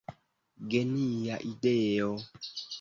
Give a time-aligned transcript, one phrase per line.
[0.71, 2.11] Genia ideo!